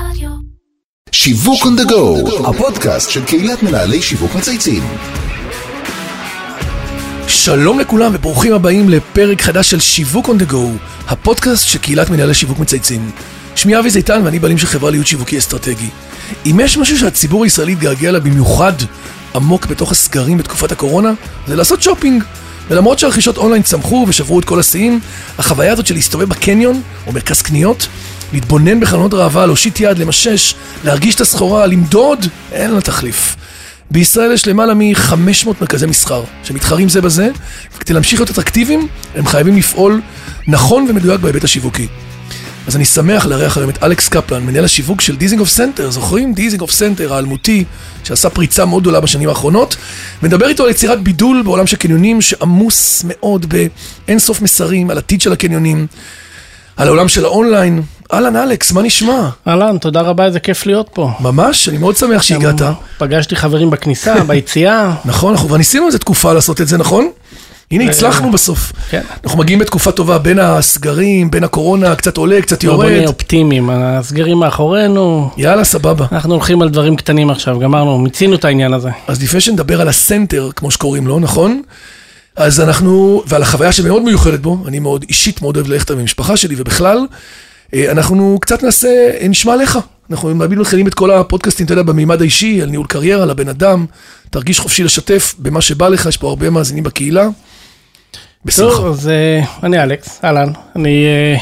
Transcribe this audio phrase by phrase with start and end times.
[0.00, 0.30] רדיו.
[1.12, 4.82] שיווק on the go, הפודקאסט של קהילת מנהלי שיווק מצייצים.
[7.28, 10.56] שלום לכולם וברוכים הבאים לפרק חדש של שיווק on the go,
[11.08, 13.10] הפודקאסט של קהילת מנהלי שיווק מצייצים.
[13.54, 15.90] שמי אבי זיתן ואני בעלים של חברה לליווי שיווקי אסטרטגי.
[16.46, 18.72] אם יש משהו שהציבור הישראלי התגעגע לה במיוחד
[19.34, 21.12] עמוק בתוך הסגרים בתקופת הקורונה,
[21.46, 22.24] זה לעשות שופינג.
[22.68, 25.00] ולמרות שהרכישות אונליין צמחו ושברו את כל השיאים,
[25.38, 27.88] החוויה הזאת של להסתובב בקניון או מרכז קניות,
[28.32, 30.54] להתבונן בחלונות ראווה, להושיט יד, למשש,
[30.84, 33.36] להרגיש את הסחורה, למדוד, אין לה תחליף.
[33.90, 37.28] בישראל יש למעלה מ-500 מרכזי מסחר שמתחרים זה בזה,
[37.76, 40.00] וכדי להמשיך להיות אטרקטיביים, הם חייבים לפעול
[40.46, 41.86] נכון ומדויק בהיבט השיווקי.
[42.66, 46.34] אז אני שמח לארח היום את אלכס קפלן, מנהל השיווק של דיזינגוף סנטר, זוכרים?
[46.34, 47.64] דיזינגוף סנטר האלמותי,
[48.04, 49.76] שעשה פריצה מאוד גדולה בשנים האחרונות,
[50.22, 55.20] ונדבר איתו על יצירת בידול בעולם של קניונים שעמוס מאוד באין סוף מסרים על עתיד
[55.20, 55.86] של הקניונים,
[56.76, 57.82] על העולם של האונליין.
[58.12, 59.28] אהלן אלכס, מה נשמע?
[59.48, 61.10] אהלן, תודה רבה, איזה כיף להיות פה.
[61.20, 62.62] ממש, אני מאוד שמח שהגעת.
[62.98, 64.94] פגשתי חברים בכניסה, ביציאה.
[65.04, 67.08] נכון, אנחנו כבר ניסינו איזה תקופה לעשות את זה, נכון?
[67.70, 68.72] הנה, הצלחנו בסוף.
[68.90, 69.00] כן.
[69.24, 72.86] אנחנו מגיעים בתקופה טובה בין הסגרים, בין הקורונה, קצת עולה, קצת בוא יורד.
[72.86, 76.06] נהיה אופטימיים, הסגרים מאחורינו, יאללה, סבבה.
[76.12, 78.90] אנחנו הולכים על דברים קטנים עכשיו, גמרנו, מיצינו את העניין הזה.
[79.06, 81.62] אז לפני שנדבר על הסנטר, כמו שקוראים לו, נכון?
[82.36, 86.36] אז אנחנו, ועל החוויה שמאוד מיוחדת בו, אני מאוד אישית מאוד אוהב ללכת עם המשפחה
[86.36, 87.06] שלי, ובכלל, אה,
[87.74, 88.88] אנחנו קצת נעשה,
[89.20, 89.78] אה, נשמע עליך.
[90.10, 93.48] אנחנו תמיד מתחילים את כל הפודקאסטים, אתה יודע, במימד האישי, על ניהול קריירה, על הבן
[93.48, 93.86] אדם,
[94.30, 97.28] תרגיש חופשי לשתף במה שבא לך, יש פה הרבה מאזינים בקהילה.
[98.44, 98.70] בשמחה.
[98.70, 101.36] טוב, אז אה, אני אלכס, אהלן, אני אה,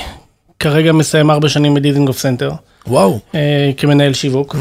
[0.58, 2.50] כרגע מסיים ארבע שנים בדיזינגוף סנטר,
[2.86, 4.56] וואו, אה, כמנהל שיווק.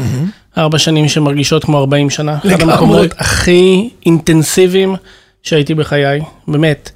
[0.58, 2.38] ארבע שנים שמרגישות כמו 40 שנה.
[2.38, 2.72] אחד לגמרי.
[2.72, 4.96] המקומות הכי אינטנסיביים
[5.42, 6.90] שהייתי בחיי, באמת.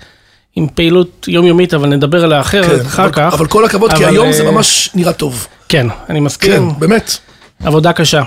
[0.58, 3.32] עם פעילות יומיומית, אבל נדבר עליה אחרת, כן, אחר אבל, כך.
[3.32, 5.46] אבל כל הכבוד, כי אבל, היום זה אה, ממש נראה טוב.
[5.68, 6.52] כן, אני מסכים.
[6.52, 7.16] כן, באמת.
[7.64, 8.22] עבודה קשה.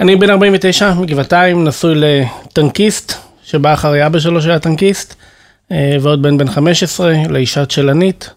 [0.00, 3.12] אני בן 49, מגבעתיים, נשוי לטנקיסט,
[3.44, 5.14] שבא אחרי אבא שלו שהיה טנקיסט,
[5.72, 8.30] אה, ועוד בן בן 15, לאישה צ'לנית.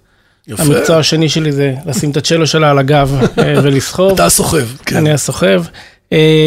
[0.48, 0.64] יפה.
[0.64, 4.12] המקצוע השני שלי זה לשים את הצ'לו שלה על הגב אה, ולסחוב.
[4.14, 4.96] אתה הסוחב, כן.
[4.96, 5.64] אני הסוחב.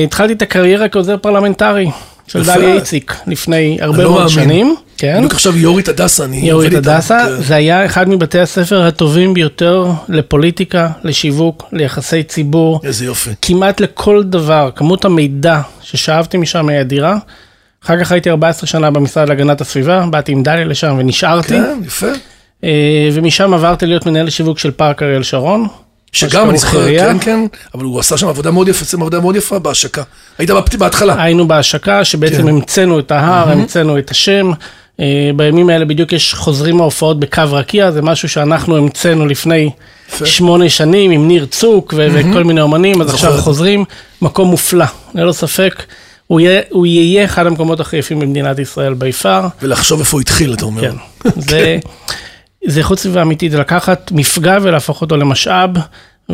[0.05, 1.91] התחלתי את הקריירה כעוזר פרלמנטרי
[2.27, 2.45] של.
[2.45, 4.28] דליה איציק לפני הרבה לא מאוד.
[4.28, 4.77] שנים.
[5.03, 5.17] כן.
[5.17, 6.97] בדיוק עכשיו יורית הדסה, אני יורית עובד איתה.
[6.97, 7.43] הדסה, כן.
[7.43, 12.81] זה היה אחד מבתי הספר הטובים ביותר לפוליטיקה, לשיווק, ליחסי ציבור.
[12.85, 13.31] איזה יופי.
[13.43, 17.17] כמעט לכל דבר, כמות המידע ששאבתי משם היא אדירה.
[17.85, 22.07] אחר כך הייתי 14 שנה במשרד להגנת הסביבה, באתי עם דליה לשם ונשארתי, כן, יפה.
[22.65, 25.67] אה, ומשם עברתי להיות מנהל שיווק של פארק אריאל שרון.
[26.13, 26.87] שגם אני זוכר.
[26.87, 30.03] כן, כן, אבל הוא עשה שם עבודה מאוד יפה, עושה עבודה מאוד יפה בהשקה.
[30.39, 31.23] היית בהתחלה.
[31.23, 32.49] היינו בהשקה, שבעצם כן.
[32.49, 34.51] המצאנו את ההר, המצאנו את השם.
[35.00, 39.70] אה, בימים האלה בדיוק יש חוזרים מההופעות בקו רקיע, זה משהו שאנחנו המצאנו לפני.
[40.25, 43.42] שמונה שנים עם ניר צוק ו- וכל מיני אומנים, אז עכשיו זה.
[43.42, 43.84] חוזרים,
[44.22, 45.82] מקום מופלא, ללא ספק.
[46.26, 49.41] הוא יהיה, הוא יהיה אחד המקומות הכי יפים במדינת ישראל ביפר.
[49.62, 50.80] ולחשוב איפה הוא התחיל, אתה אומר.
[50.80, 50.94] כן.
[51.50, 51.78] זה,
[52.66, 55.70] זה איכות סביבה אמיתית, זה לקחת מפגע ולהפוך אותו למשאב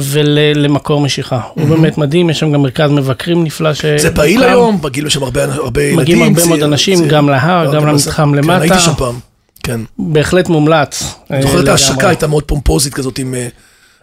[0.02, 1.40] ולמקור משיכה.
[1.54, 3.74] הוא באמת מדהים, יש שם גם מרכז מבקרים נפלא.
[3.74, 4.42] ש- זה פעיל.
[4.44, 5.42] היום, בגיל שם הרבה
[5.82, 5.96] ילדים.
[5.98, 7.08] מגיעים הרבה מאוד אנשים.
[7.08, 8.54] גם להר, לא, גם אבל למתחם זה- למטה.
[8.66, 9.14] כן, הייתי שם פעם.
[9.62, 9.80] כן.
[9.98, 11.14] בהחלט מומלץ.
[11.30, 11.68] אני אה, זוכר את.
[11.68, 13.48] ההשקה הייתה מאוד פומפוזית כזאת, עם אה,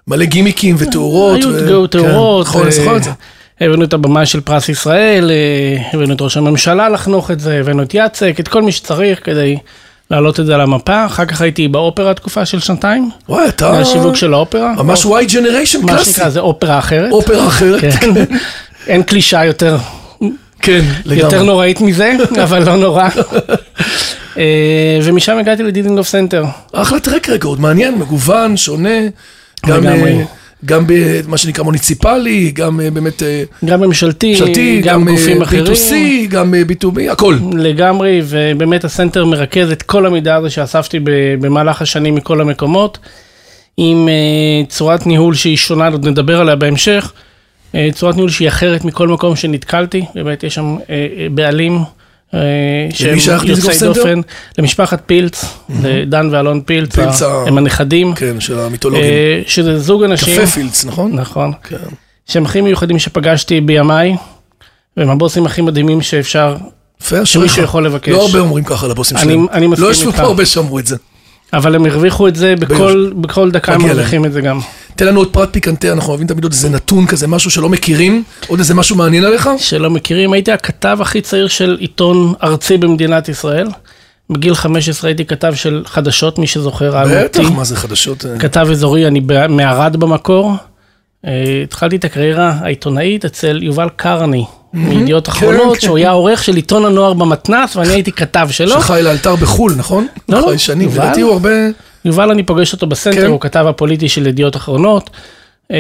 [0.07, 1.35] מלא גימיקים ותאורות.
[1.37, 2.45] היו ו- תאורות.
[2.45, 3.11] כן, נכון, אני אה, זוכר את זה.
[3.61, 7.83] הבאנו את הבמה של פרס ישראל, אה, הבאנו את ראש הממשלה לחנוך את זה, הבאנו
[7.83, 9.57] את יאצק, את כל מי שצריך כדי
[10.11, 11.05] להעלות את זה על המפה.
[11.05, 14.73] אחר כך הייתי באופרה תקופה של שנתיים, וואי, אתה מהשיווק של האופרה.
[14.77, 16.11] ממש וואי generation מה קלאסי.
[16.13, 17.11] שנקרא, זה אופרה אחרת.
[17.11, 17.81] אופרה אחרת.
[17.99, 18.11] כן.
[18.87, 19.77] אין קלישה יותר,
[20.61, 21.45] כן, יותר לגמרי.
[21.45, 23.07] נוראית מזה, אבל לא נורא.
[24.37, 26.43] אה, ומשם הגעתי לדיזינגוף סנטר.
[26.73, 28.99] אחלה track record, מעניין, מגוון, שונה.
[29.65, 30.25] גם, לגמרי.
[30.65, 35.65] גם במה שנקרא מוניציפלי, גם אה, באמת אה, גם ממשלתי, ממשלתי, גם גופים אה, אחרים.
[35.65, 35.93] B2C,
[36.29, 37.37] גם אה, B2B, הכל.
[37.57, 40.99] לגמרי, ובאמת הסנטר מרכז את כל המידע הזה שאספתי
[41.39, 42.97] במהלך השנים מכל המקומות,
[43.77, 44.09] עם
[44.69, 47.11] צורת ניהול שהיא שונה, עוד נדבר עליה בהמשך,
[47.91, 50.75] צורת ניהול שהיא אחרת מכל מקום שנתקלתי, באמת יש שם
[51.31, 51.79] בעלים.
[52.33, 52.39] אה,
[52.93, 53.77] שהם יוצאי?
[53.79, 54.21] דופן,
[54.57, 55.45] למשפחת פילץ,
[55.83, 59.03] לדן ואלון פילץ, פילץ הם הנכדים, כן, של המיתולוגים.
[59.03, 61.11] אה, שזה זוג אנשים, קפה פילדס, נכון?
[61.15, 61.77] נכון, כן.
[62.27, 64.15] שהם הכי מיוחדים שפגשתי בימיי,
[64.97, 66.55] והם הבוסים הכי מדהימים שאפשר.
[67.23, 68.09] שמישהו יכול לבקש.
[68.09, 69.45] לא הרבה אומרים ככה לבוסים שלהם.
[69.51, 70.19] אני מסכים לא ישבו איתך.
[70.19, 70.95] פה הרבה שאמרו את זה.
[71.53, 73.81] אבל הם הרוויחו את זה בכל, בכל דקה הם.
[73.81, 74.59] מרוויחים את זה גם.
[74.95, 78.23] תן לנו עוד פרט פיקנטה, אנחנו אוהבים תמיד עוד איזה נתון כזה, משהו שלא מכירים,
[78.47, 79.49] עוד איזה משהו מעניין עליך?
[79.57, 83.67] שלא מכירים, הייתי הכתב הכי צעיר של עיתון ארצי במדינת ישראל.
[84.29, 87.49] בגיל 15 הייתי כתב של חדשות, מי שזוכר, בטח.
[87.49, 88.25] מה זה חדשות?
[88.39, 90.53] כתב אזורי, אני מערד במקור.
[91.25, 95.81] אה, התחלתי את הקריירה העיתונאית אצל יובל קרני, מידיעות אחרונות, כן.
[95.81, 98.81] שהוא היה עורך של עיתון הנוער במתנ"ס, ואני הייתי כתב שלו.
[98.81, 100.07] שחי לאלתר בחו"ל, נכון?
[100.29, 101.03] לא, לא, שנים, יובל.
[101.03, 101.49] לדעתי הוא הרבה...
[102.05, 103.27] יובל, אני פוגש אותו בסנטר, כן.
[103.27, 105.09] הוא כתב הפוליטי של ידיעות אחרונות,
[105.71, 105.77] אה,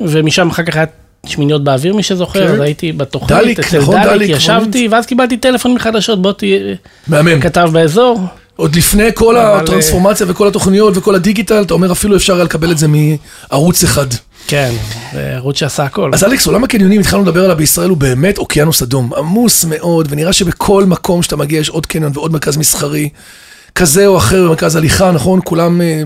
[0.00, 0.86] ומשם אחר כך היה
[1.26, 2.54] שמיניות באוויר, מי שזוכר, כן.
[2.54, 6.74] אז הייתי בתוכנית, דליק, אצל נכון, דליק, דליק, ישבתי, ואז קיבלתי טלפון מחדשות, בוא תהיה
[7.08, 7.40] מהמם.
[7.40, 8.20] כתב באזור.
[8.56, 12.70] עוד לפני כל אבל, הטרנספורמציה וכל התוכניות וכל הדיגיטל, אתה אומר אפילו אפשר היה לקבל
[12.70, 14.06] את זה מערוץ אחד.
[14.46, 14.72] כן,
[15.12, 16.10] זה ערוץ שעשה הכל.
[16.14, 20.32] אז אלכס, עולם הקניונים, התחלנו לדבר עליו בישראל, הוא באמת אוקיינוס אדום, עמוס מאוד, ונראה
[20.32, 23.08] שבכל מקום שאתה מגיע יש עוד קניון ועוד מרכז מסחרי,
[23.76, 25.40] כזה או אחר במרכז הליכה, נכון?
[25.44, 26.02] כולם אה,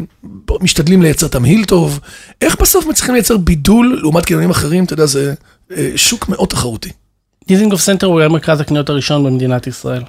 [0.60, 2.00] משתדלים לייצר תמהיל טוב.
[2.40, 4.84] איך בסוף מצליחים לייצר בידול לעומת קניונים אחרים?
[4.84, 5.34] אתה יודע, זה
[5.76, 6.90] אה, שוק מאוד תחרותי.
[7.48, 10.02] דיזינגוף סנטר הוא היה מרכז הקניות הראשון במדינת ישראל.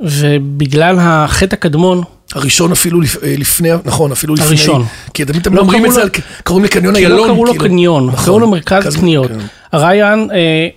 [0.00, 2.02] ובגלל החטא הקדמון,
[2.34, 4.46] הראשון אפילו לפ- אה, לפני, נכון, אפילו לפני.
[4.46, 4.84] הראשון.
[5.14, 6.08] כי תמיד אתם לא אומרים את קראו זה,
[6.44, 7.18] קוראים לקניון כי איילון.
[7.28, 7.64] לא קראו לו כאילו.
[7.64, 8.24] קניון, נכון.
[8.24, 9.28] קראו לו מרכז מרכז- קניות.
[9.30, 9.38] כן.
[9.72, 10.68] הרעיין, אה,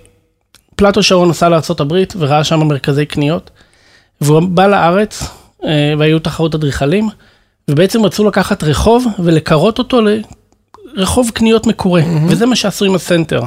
[0.76, 3.50] פלטו שרון נסע לארה"ב וראה שם מרכזי קניות,
[4.22, 5.24] והוא בא לארץ
[6.00, 7.10] והיו תחרות אדריכלים,
[7.68, 10.00] ובעצם רצו לקחת רחוב ולקרות אותו
[10.96, 13.42] לרחוב קניות מקורה, וזה מה שעשו עם הסנטר.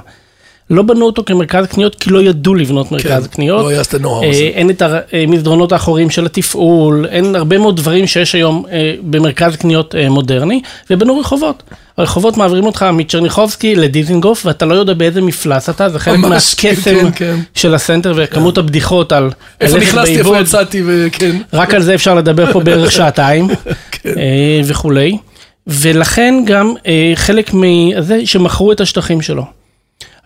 [0.71, 3.61] לא בנו אותו כמרכז קניות כי לא ידעו לבנות מרכז כן, קניות.
[3.61, 4.31] לא היה הנוער אה.
[4.31, 4.83] אין את
[5.13, 10.61] המסדרונות האחוריים של התפעול, אין הרבה מאוד דברים שיש היום אה, במרכז קניות אה, מודרני,
[10.91, 11.63] ובנו רחובות.
[11.99, 16.69] הרחובות מעבירים אותך מצ'רניחובסקי לדיזינגוף, ואתה לא יודע באיזה מפלס אתה, זה חלק ממש, כן,
[16.69, 17.37] מהקסם כן.
[17.55, 19.31] של הסנטר וכמות הבדיחות על
[19.61, 20.41] איפה נכנסתי, איפה.
[20.41, 21.37] יצאתי, וכן.
[21.53, 23.49] רק על זה אפשר לדבר פה בערך שעתיים
[23.93, 24.09] כן.
[24.19, 25.19] אה, וכולי.
[25.67, 29.56] ולכן גם אה, חלק מזה שמכרו את השטחים שלו.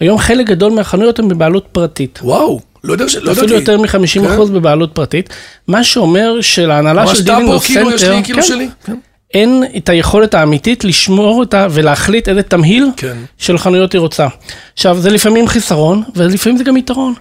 [0.00, 2.18] היום חלק גדול מהחנויות הן בבעלות פרטית.
[2.22, 3.40] וואו, לא יודע, ש- לא ידעתי.
[3.40, 4.52] אפילו יותר מ-50% כן.
[4.54, 5.28] בבעלות פרטית,
[5.68, 8.68] מה שאומר שלהנהלה ממש של טאבו, דיזינגוף כאילו, יש סנטר, לי כאילו כן, שלי.
[8.84, 8.94] כן.
[9.34, 13.16] אין את היכולת האמיתית לשמור אותה ולהחליט איזה תמהיל כן.
[13.38, 14.26] של חנויות היא רוצה.
[14.74, 17.14] עכשיו, זה לפעמים חיסרון, ולפעמים זה גם יתרון.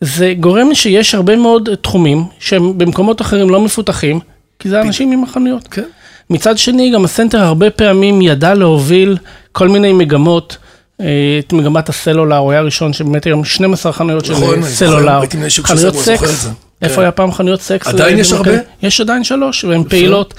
[0.00, 4.20] זה גורם שיש הרבה מאוד תחומים שהם במקומות אחרים לא מפותחים,
[4.58, 5.68] כי זה אנשים עם החנויות.
[5.70, 5.82] כן.
[6.30, 9.16] מצד שני, גם הסנטר הרבה פעמים ידע להוביל
[9.52, 10.56] כל מיני מגמות.
[11.00, 11.06] אה,
[11.38, 15.20] את מגמת הסלולר, הוא היה הראשון שבאמת היום 12 חנויות של נכון, סלולר.
[15.64, 16.48] חנויות סקס.
[16.82, 17.00] איפה כן.
[17.02, 17.86] היה פעם חנויות סקס?
[17.86, 18.50] עדיין אה, יש במרכז- הרבה?
[18.82, 20.34] יש עדיין שלוש, והן פעילות.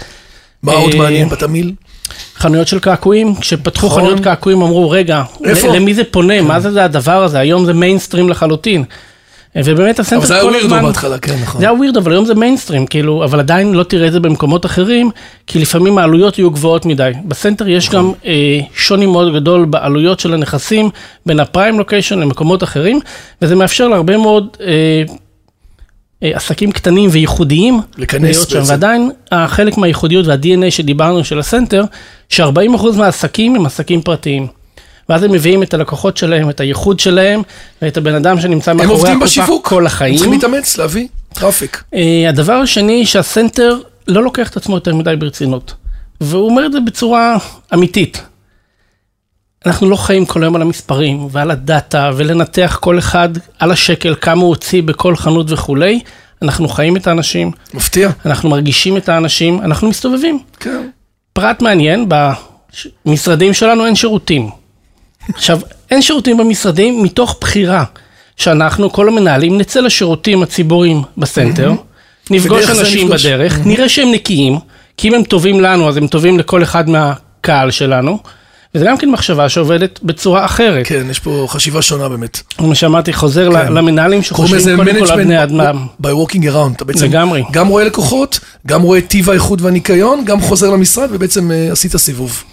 [0.63, 1.73] מה עוד אה, מעניין בתמהיל?
[2.37, 4.01] חנויות של קעקועים, כשפתחו נכון.
[4.01, 5.23] חנויות קעקועים אמרו, רגע,
[5.73, 6.41] למי זה פונה?
[6.41, 7.39] מה זה זה הדבר הזה?
[7.39, 8.83] היום זה מיינסטרים לחלוטין.
[9.57, 10.83] ובאמת הסנטר אבל זה היה כל weirdo הזמן...
[10.87, 11.61] בהתחלה, כן, נכון.
[11.61, 14.65] זה היה weird, אבל היום זה מיינסטרים, כאילו, אבל עדיין לא תראה את זה במקומות
[14.65, 15.09] אחרים,
[15.47, 17.11] כי לפעמים העלויות יהיו גבוהות מדי.
[17.25, 17.99] בסנטר יש נכון.
[17.99, 20.89] גם אה, שוני מאוד גדול בעלויות של הנכסים
[21.25, 22.99] בין ה prime location למקומות אחרים,
[23.41, 25.03] וזה מאפשר להרבה מאוד אה,
[26.23, 28.71] אה, עסקים קטנים וייחודיים להיות שם, בעצם.
[28.71, 31.83] ועדיין החלק מהייחודיות וה-DNA שדיברנו של הסנטר,
[32.29, 34.47] ש-40% מהעסקים הם עסקים פרטיים.
[35.09, 37.41] ואז הם מביאים את הלקוחות שלהם, את הייחוד שלהם,
[37.81, 39.67] ואת הבן אדם שנמצא הם מאחורי עובדים הקופה בשיווק.
[39.67, 40.15] כל הם החיים.
[40.15, 41.83] צריכים להתאמץ, להביא traffic.
[41.93, 45.73] אה, הדבר השני, שהסנטר לא לוקח את עצמו יותר מדי ברצינות.
[46.21, 47.37] והוא אומר את זה בצורה
[47.73, 48.21] אמיתית.
[49.65, 53.29] אנחנו לא חיים כל היום על המספרים ועל ה data ולנתח כל אחד
[53.59, 55.99] על השקל כמה הוא הוציא בכל חנות וכולי.
[56.41, 58.09] אנחנו חיים את האנשים, מפתיע.
[58.25, 60.39] אנחנו מרגישים את האנשים, אנחנו מסתובבים.
[60.59, 60.87] כן.
[61.33, 62.09] פרט מעניין,
[63.05, 64.49] במשרדים שלנו אין שירותים.
[65.33, 65.59] עכשיו,
[65.91, 67.83] אין שירותים במשרדים מתוך בחירה
[68.37, 71.71] שאנחנו, כל המנהלים, נצא לשירותים הציבוריים בסנטר,
[72.29, 73.09] נפגוש אנשים.
[73.09, 74.57] בדרך, נראה שהם נקיים,
[74.97, 78.19] כי אם הם טובים לנו, אז הם טובים לכל אחד מהקהל שלנו,
[78.75, 80.87] וזה גם כן מחשבה שעובדת בצורה אחרת.
[80.87, 82.41] כן, יש פה חשיבה שונה באמת.
[82.57, 83.73] כמו שאמרתי, חוזר כן.
[83.73, 85.87] למנהלים שחושבים קודם כל על בני אדם.
[86.01, 86.75] by walking around.
[86.75, 87.43] אתה בעצם לגמרי.
[87.51, 92.43] גם רואה לקוחות, גם רואה טיב האיכות והניקיון, גם חוזר למשרד ובעצם אה, עשית סיבוב.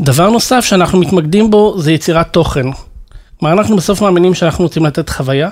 [0.00, 2.66] דבר נוסף שאנחנו מתמקדים בו זה יצירת תוכן.
[3.40, 5.48] כלומר, אנחנו בסוף מאמינים שאנחנו רוצים לתת חוויה,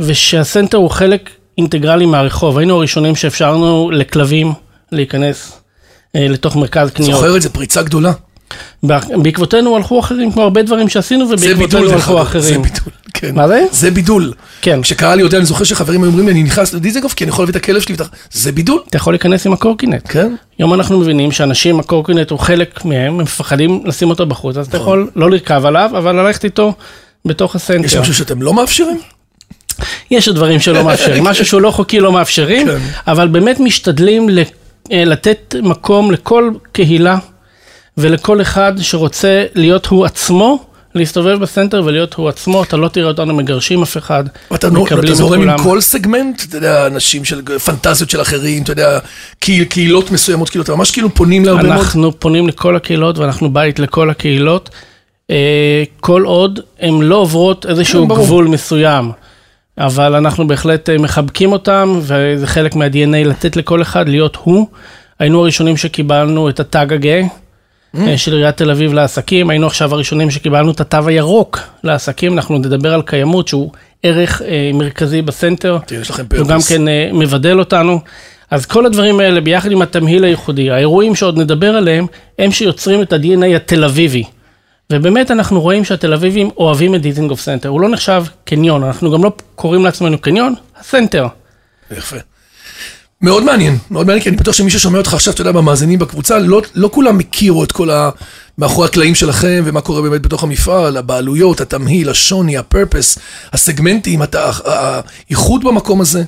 [0.00, 2.58] ושהסנטר הוא חלק אינטגרלי מהרחוב.
[2.58, 4.52] היינו הראשונים שאפשרנו לכלבים
[4.92, 5.60] להיכנס
[6.16, 7.12] אה, לתוך מרכז קניות.
[7.12, 8.12] זוכר את זה, פריצה גדולה.
[8.82, 12.38] בע- בעקבותינו הלכו אחרים, כמו הרבה דברים שעשינו, ובעקבותינו הלכו אגב.
[12.38, 12.62] זה אחרים.
[12.62, 13.34] בידול, כן.
[13.34, 13.64] מה זה?
[13.72, 14.32] זה בידול.
[14.62, 14.82] כן.
[14.82, 17.42] כשקרה לי יודע, אני זוכר שחברים היו אומרים לי, אני נכנס לדיזנגוף כי אני יכול
[17.42, 17.94] להביא את הכלב שלי,
[18.32, 18.80] זה בידול.
[18.88, 20.02] אתה יכול להיכנס עם הקורקינט.
[20.08, 20.34] כן.
[20.58, 24.78] היום אנחנו מבינים שאנשים, הקורקינט הוא חלק מהם, הם מפחדים לשים אותו בחוץ, אז אתה
[24.78, 24.98] נכון.
[24.98, 26.72] יכול לא לרכב עליו, אבל ללכת איתו
[27.24, 27.84] בתוך הסנטר.
[27.86, 28.98] יש משהו שאתם לא מאפשרים?
[30.10, 32.78] יש דברים שלא מאפשרים, משהו שהוא לא חוקי לא מאפשרים, כן.
[33.06, 34.28] אבל באמת משתדלים
[34.92, 37.18] אה, לתת מקום לכל קהילה
[37.98, 43.34] ולכל אחד שרוצה להיות הוא עצמו, להסתובב בסנטר ולהיות הוא עצמו, אתה לא תראה אותנו
[43.34, 45.58] מגרשים אף אחד, ואתה נו- מקבלים ואתה את זורם עם.
[45.58, 48.98] כל סגמנט, אתה יודע, אנשים של פנטזיות של אחרים, אתה יודע,
[49.40, 51.72] קהיל- קהילות מסוימות, כאילו, אתה ממש כאילו פונים להרבה מאוד.
[51.76, 54.70] אנחנו פונים לכל הקהילות ואנחנו בית לכל הקהילות.
[55.30, 58.14] אה, כל עוד הן לא עוברות איזשהו כן.
[58.14, 59.12] גבול מסוים.
[59.78, 64.66] אבל אנחנו בהחלט אה, מחבקים אותם, וזה חלק מה-DNA לתת לכל אחד להיות הוא.
[65.18, 67.26] היינו הראשונים שקיבלנו את הגאה אה,
[68.16, 72.94] של עיריית תל אביב לעסקים, היינו עכשיו הראשונים שקיבלנו את התו הירוק לעסקים, אנחנו נדבר
[72.94, 73.70] על קיימות שהוא
[74.02, 75.78] ערך אה, מרכזי בסנטר.
[75.86, 76.58] תראה, יש לכם הוא גם.
[76.68, 78.00] כן אה, מבדל אותנו.
[78.50, 82.06] אז כל הדברים האלה ביחד עם התמהיל הייחודי, האירועים שעוד נדבר עליהם,
[82.38, 84.24] הם שיוצרים את ה-DNA התל אביבי.
[84.92, 89.24] ובאמת אנחנו רואים שהתל אביבים אוהבים את דיזינגוף סנטר, הוא לא נחשב קניון, אנחנו גם
[89.24, 91.26] לא קוראים לעצמנו קניון, הסנטר.
[91.90, 92.16] יפה.
[93.24, 96.38] מאוד מעניין, מאוד מעניין, כי אני בטוח שמי ששומע אותך עכשיו, אתה יודע, במאזינים בקבוצה,
[96.38, 98.10] לא, לא כולם הכירו את כל ה...
[98.58, 103.18] מאחורי הקלעים שלכם, ומה קורה באמת בתוך המפעל, הבעלויות, התמהיל, השוני, ה purpose,
[103.52, 106.24] הסגמנטים, הת- האיחוד במקום הזה.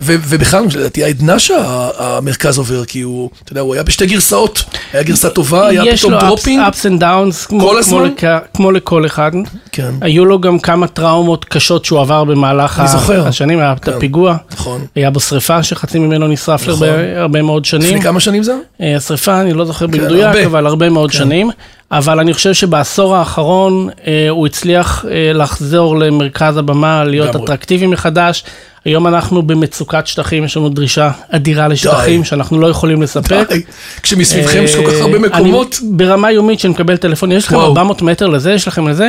[0.00, 4.64] ובכלל, לדעתי, העדנה שהמרכז עובר, כי הוא, אתה יודע, הוא היה בשתי גרסאות.
[4.92, 6.62] היה גרסה טובה, היה יש פתאום לו ups, dropping.
[6.68, 8.00] ups and downs, כמו, כל כמו?
[8.00, 8.24] לכ,
[8.54, 9.30] כמו לכל אחד.
[9.72, 12.82] כן, היו לו גם כמה טראומות קשות שהוא עבר במהלך.
[13.08, 13.92] השנים, היה את כן.
[13.92, 14.84] הפיגוע, נכון.
[14.94, 16.88] היה בו שריפה שחצי ממנו נשרף נכון.
[17.16, 17.88] הרבה מאוד שנים.
[17.88, 18.54] לפני כמה שנים זה?
[18.80, 20.46] אה, השריפה, אני לא זוכר במדויק, הרבה.
[20.46, 21.50] אבל הרבה מאוד שנים.
[21.90, 27.36] אבל אני חושב שבעשור האחרון אה, הוא הצליח אה, לחזור למרכז הבמה, להיות.
[27.36, 28.44] אטרקטיבי מחדש.
[28.84, 32.28] היום אנחנו במצוקת שטחים, יש לנו דרישה אדירה לשטחים די.
[32.28, 33.46] שאנחנו לא יכולים לספק.
[33.48, 33.62] די.
[34.02, 35.76] כשמסביבכם יש כל כך אה, הרבה אני- מקומות.
[35.90, 37.66] ברמה יומית שאני מקבל טלפון, יש לכם וואו.
[37.68, 39.08] 400 מטר לזה, יש לכם לזה?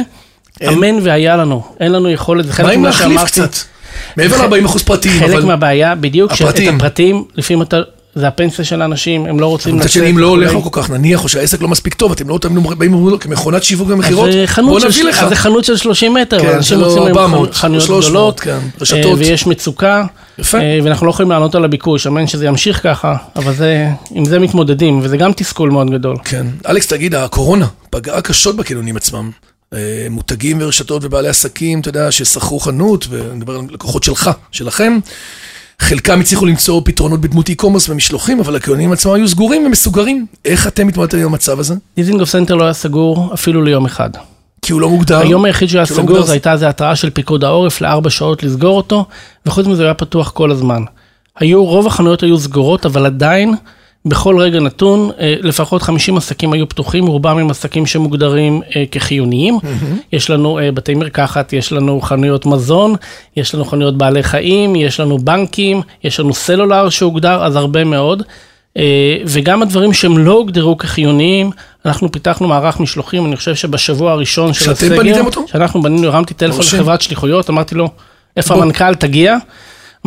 [0.68, 3.32] אמן והיה לנו, אין לנו יכולת, זה מה חלק אם ממה להחליף שאמרתי.
[3.32, 3.56] קצת?
[4.18, 6.76] מעבר ל-40 אחוז פרטיים, חלק אבל מהבעיה, בדיוק, שאת הפרטיים.
[6.76, 7.82] הפרטים, לפעמים אתה,
[8.16, 9.94] זה הפנסיה של האנשים, הם לא רוצים מצד לצאת.
[9.94, 10.54] שני, אם לא הולך.
[10.54, 13.20] לו כל כך, נניח, או שהעסק לא מספיק טוב, אתם לא תמיד באים ואומרים לו,
[13.20, 15.24] כמכונת שיווק ומכירות, חנות בוא נביא לך.
[15.24, 18.06] אז זה חנות של 30 מטר, כן, אנשים לא רוצים היום 400, חנ- חנויות 300,
[18.06, 19.20] גדולות, כן, אה, רשתות.
[19.20, 20.04] ויש מצוקה.
[20.54, 24.39] אה, ואנחנו לא יכולים לענות על הביקוש, אמן שזה ימשיך ככה, אבל זה, עם זה
[24.39, 26.16] מתמודדים, וזה גם תסכול מאוד גדול.
[26.24, 26.48] כן.
[26.70, 29.32] אלכס, תגיד, הקורונה פגעה קשות בקניונים עצמם.
[29.74, 35.00] אה, מותגים ורשתות ובעלי עסקים, אתה יודע, ששכרו חנות, ואני מדבר על לקוחות שלך, שלכם.
[35.80, 40.26] חלקם הצליחו למצוא פתרונות בדמות e-commerce ומשלוחים, אבל הקניונים עצמם היו סגורים ומסוגרים.
[40.46, 41.76] איך אתם מתמודדים עם המצב הזה?
[41.96, 44.10] דיזינגוף סנטר לא היה סגור אפילו ליום אחד.
[44.62, 45.20] כי הוא לא מוגדר.
[45.20, 46.22] היום היחיד שהיה לא סגור מוגדר.
[46.22, 49.06] זה הייתה איזו התראה של פיקוד העורף לארבע שעות לסגור אותו,
[49.46, 50.84] וחוץ מזה הוא היה פתוח כל הזמן.
[51.40, 53.56] היו, רוב החנויות היו סגורות, אבל עדיין,
[54.06, 59.60] בכל רגע נתון, אה, לפחות 50 עסקים היו פתוחים, רובם הם עסקים שמוגדרים אה, כחיוניים.
[60.13, 62.96] יש לנו אה, בתי מרקחת, יש לנו חנויות מזון,
[63.38, 68.24] יש לנו חנויות בעלי חיים, יש לנו בנקים, יש לנו סלולר שהוגדר, אז הרבה מאוד.
[69.25, 71.51] וגם הדברים שהם לא הוגדרו כחיוניים,
[71.86, 75.46] אנחנו פיתחנו מערך משלוחים, אני חושב שבשבוע הראשון של שאתם הסגר, בניתם אותו?
[75.48, 76.60] שאנחנו בנינו, הרמתי טלפון.
[76.60, 77.89] לחברת שליחויות, אמרתי לו,
[78.38, 78.53] איפה.
[78.53, 79.38] המנכ"ל, תגיע.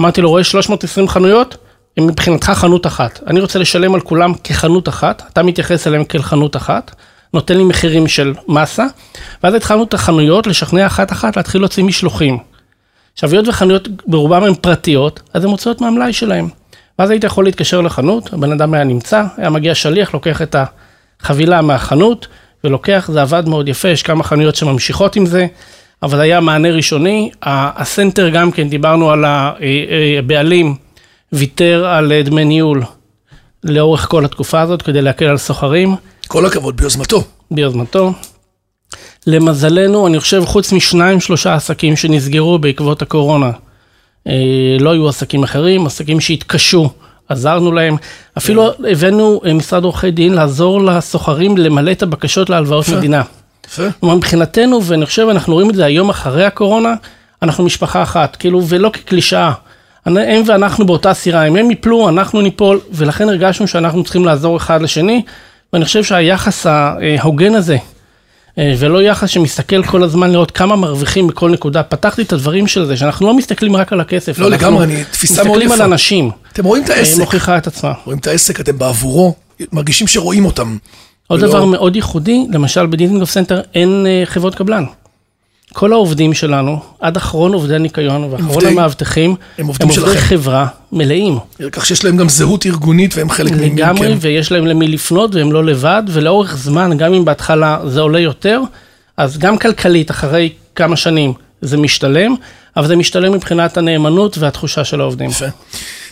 [0.01, 1.57] אמרתי לו, רואה 320 חנויות,
[1.97, 3.21] הם מבחינתך חנות אחת.
[3.27, 6.95] אני רוצה לשלם על כולם כחנות אחת, אתה מתייחס אליהם כאל חנות אחת,
[7.35, 8.87] נותן לי מחירים של מסה,
[9.43, 12.39] ואז התחלנו את החנויות לשכנע אחת-אחת להתחיל להוציא משלוחים.
[13.15, 16.49] עכשיו, היות וחנויות ברובם הן פרטיות, אז הן מוציאות מהמלאי שלהם.
[16.99, 20.57] ואז היית יכול להתקשר לחנות, הבן אדם היה נמצא, היה מגיע שליח, לוקח את
[21.21, 22.27] החבילה מהחנות,
[22.65, 25.47] ולוקח, זה עבד מאוד יפה, יש כמה חנויות שממשיכות עם זה,
[26.03, 27.31] אבל היה מענה ראשוני.
[27.43, 29.25] הסנטר גם כן, דיברנו על
[30.19, 30.77] הבעלים,
[31.33, 32.83] ויתר על אה, דמי ניהול
[33.65, 35.97] לאורך כל התקופה הזאת, כדי להקל על סוחרים.
[36.29, 37.25] כל הכבוד, ביוזמתו.
[37.51, 38.13] ביוזמתו.
[39.27, 43.51] למזלנו, אני חושב, חוץ משניים, שלושה עסקים שנסגרו בעקבות הקורונה,
[44.29, 46.91] אה, לא היו עסקים אחרים, עסקים שהתקשו,
[47.29, 47.97] עזרנו להם.
[48.39, 52.97] אפילו הבאנו אה, משרד עורכי דין לעזור לסוחרים למלא את הבקשות להלוואות יפה.
[52.97, 53.23] מדינה.
[53.67, 53.83] יפה.
[54.01, 56.95] כלומר, מבחינתנו, ואני חושב, אנחנו רואים את זה היום אחרי הקורונה,
[57.43, 59.53] אנחנו משפחה אחת, כאילו, ולא כקלישאה.
[60.07, 64.83] הם ואנחנו באותה סירה, אם הם יפלו, אנחנו ניפול, ולכן הרגשנו שאנחנו צריכים לעזור אחד
[64.83, 65.23] לשני,
[65.73, 67.77] ואני חושב שהיחס ההוגן הזה,
[68.59, 72.85] אה, ולא יחס שמסתכל כל הזמן לראות כמה מרוויחים בכל נקודה, פתחתי את הדברים של
[72.87, 74.39] זה, שאנחנו לא מסתכלים רק על הכסף.
[74.39, 75.85] לא, לגמרי, אני- תפיסה מאוד מסתכלים יפה.
[75.85, 77.93] על אנשים, אתם רואים את אה, העסק, מוכיחה את עצמה.
[78.05, 79.35] רואים את העסק, אתם בעבורו,
[79.73, 80.77] מרגישים שרואים אותם.
[81.27, 84.85] עוד ולא- דבר מאוד ייחודי, למשל בדיזנגוף סנטר אין אה, חברות קבלן.
[85.73, 90.19] כל העובדים שלנו, עד אחרון עובדי הניקיון ואחרון עובדי- המאבטחים, הם עובדים הם עובדי.
[90.19, 91.39] חברה מלאים.
[91.73, 94.17] כך שיש להם גם זהות ארגונית והם חלק ממי לגמרי, כן.
[94.21, 98.61] ויש להם למי לפנות והם לא לבד, ולאורך זמן, גם אם בהתחלה זה עולה יותר,
[99.17, 102.35] אז גם כלכלית, אחרי כמה שנים, זה משתלם,
[102.77, 105.31] אבל זה משתלם מבחינת הנאמנות והתחושה של העובדים.
[105.31, 105.47] יפה.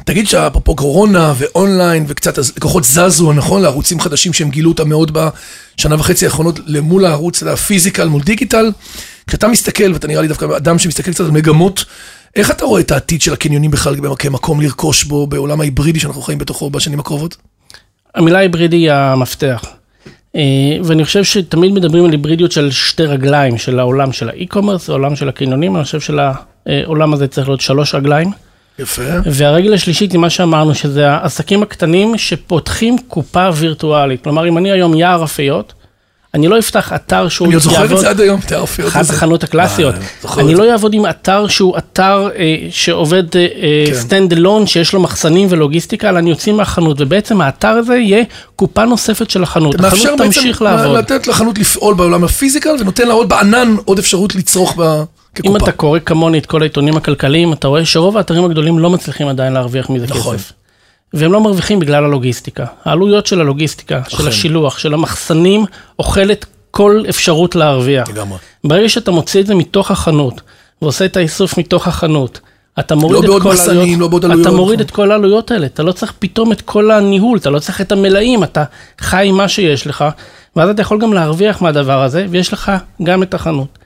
[0.04, 3.62] תגיד שאפרופו קורונה ואונליין וקצת לקוחות זזו, נכון?
[3.62, 5.18] לערוצים חדשים שהם גילו אותם מאוד
[5.76, 8.70] בשנה וחצי האחרונות למול הערוץ ה physical מול digital.
[9.30, 11.84] כשאתה מסתכל, ואתה נראה לי דווקא אדם שמסתכל קצת על מגמות,
[12.36, 16.38] איך אתה רואה את העתיד של הקניונים בכלל כמקום לרכוש בו בעולם ההיברידי שאנחנו חיים
[16.38, 17.36] בתוכו בשנים הקרובות?
[18.14, 19.64] המילה היברידי היא המפתח.
[20.36, 20.40] אה,
[20.84, 25.16] ואני חושב שתמיד מדברים על היברידיות של שתי רגליים, של העולם של ה e-commerce, העולם
[25.16, 28.30] של הקניונים, אני חושב שלעולם הזה צריך להיות שלוש רגליים.
[28.78, 29.02] יפה.
[29.24, 34.24] והרגל השלישית היא מה שאמרנו, שזה העסקים הקטנים שפותחים קופה וירטואלית.
[34.24, 35.72] כלומר, אם אני היום יער אפיות,
[36.34, 39.00] אני לא אפתח אתר שהוא אני עוד זוכר את זה עד היום, את האופיות אחת
[39.00, 39.12] הזה.
[39.12, 39.94] התחנות הקלאסיות.
[39.94, 40.72] אה, אני לא.
[40.72, 43.94] אעבוד עם אתר שהוא אתר אה, שעובד כן.
[43.94, 48.24] סטנד אלון, שיש לו מחסנים ולוגיסטיקה, אלא אני יוצא מהחנות, ובעצם האתר הזה יהיה
[48.56, 49.80] קופה נוספת של החנות.
[49.80, 50.96] מאפשר החנות בעצם תמשיך לעבוד.
[50.96, 55.56] לתת לחנות לפעול בעולם הפיזיקל, ונותן לה עוד בענן עוד אפשרות לצרוך אם כקופה.
[55.64, 59.52] אתה קורא כמוני את כל העיתונים הכלכליים, אתה רואה שרוב האתרים הגדולים לא מצליחים עדיין
[59.52, 60.36] להרוויח מזה נכון.
[60.36, 60.52] כסף.
[61.14, 62.66] והם לא מרוויחים בגלל הלוגיסטיקה.
[62.84, 64.28] העלויות של הלוגיסטיקה, של אכן.
[64.28, 65.64] השילוח, של המחסנים,
[65.98, 68.08] אוכלת כל אפשרות להרוויח.
[68.08, 68.38] לגמרי.
[68.64, 70.40] ברגע שאתה מוציא את זה מתוך החנות,
[70.82, 72.40] ועושה את האיסוף מתוך החנות,
[72.78, 74.80] אתה מוריד לא את כל מחסנים, העלויות, לא בעוד עלויות, אתה מוריד.
[74.80, 77.92] את כל העלויות האלה, אתה לא צריך פתאום את כל הניהול, אתה לא צריך את
[77.92, 78.64] המלאים, אתה
[79.00, 80.04] חי עם מה שיש לך,
[80.56, 83.78] ואז אתה יכול גם להרוויח מהדבר הזה, ויש לך גם את החנות.